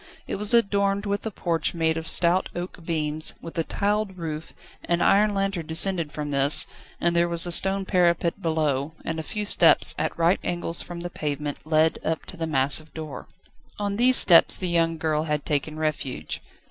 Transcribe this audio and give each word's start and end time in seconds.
It 0.25 0.37
was 0.37 0.51
adorned 0.51 1.05
with 1.05 1.27
a 1.27 1.29
porch 1.29 1.75
made 1.75 1.95
of 1.95 2.07
stout 2.07 2.49
oak 2.55 2.83
beams, 2.83 3.35
with 3.39 3.55
a 3.59 3.63
tiled 3.63 4.17
roof; 4.17 4.51
an 4.85 4.99
iron 4.99 5.35
lantern 5.35 5.67
descended 5.67 6.11
from 6.11 6.31
this, 6.31 6.65
and 6.99 7.15
there 7.15 7.29
was 7.29 7.45
a 7.45 7.51
stone 7.51 7.85
parapet 7.85 8.41
below, 8.41 8.93
and 9.05 9.19
a 9.19 9.21
few 9.21 9.45
steps, 9.45 9.93
at 9.99 10.17
right 10.17 10.39
angles 10.43 10.81
from 10.81 11.01
the 11.01 11.11
pavement, 11.11 11.59
led 11.67 11.99
up 12.03 12.25
to 12.25 12.35
the 12.35 12.47
massive 12.47 12.91
door. 12.95 13.27
On 13.77 13.95
these 13.97 14.17
steps 14.17 14.57
the 14.57 14.69
young 14.69 14.97
girl 14.97 15.25
had 15.25 15.45
taken 15.45 15.77
refuge. 15.77 16.41